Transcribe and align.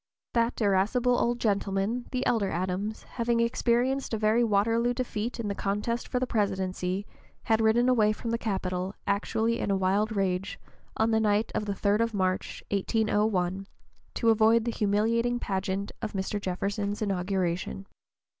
That 0.33 0.59
irascible 0.59 1.15
old 1.15 1.39
gentleman, 1.39 2.07
the 2.09 2.25
elder 2.25 2.49
Adams, 2.49 3.03
having 3.03 3.39
experienced 3.39 4.15
a 4.15 4.17
(p. 4.17 4.21
026) 4.21 4.21
very 4.21 4.43
Waterloo 4.43 4.93
defeat 4.95 5.39
in 5.39 5.47
the 5.47 5.53
contest 5.53 6.07
for 6.07 6.19
the 6.19 6.25
Presidency, 6.25 7.05
had 7.43 7.61
ridden 7.61 7.87
away 7.87 8.11
from 8.11 8.31
the 8.31 8.39
capital, 8.39 8.95
actually 9.05 9.59
in 9.59 9.69
a 9.69 9.77
wild 9.77 10.15
rage, 10.15 10.59
on 10.97 11.11
the 11.11 11.19
night 11.19 11.51
of 11.53 11.65
the 11.65 11.73
3d 11.73 11.99
of 12.01 12.15
March, 12.15 12.63
1801, 12.71 13.67
to 14.15 14.31
avoid 14.31 14.65
the 14.65 14.71
humiliating 14.71 15.37
pageant 15.37 15.91
of 16.01 16.13
Mr. 16.13 16.41
Jefferson's 16.41 17.03
inauguration. 17.03 17.85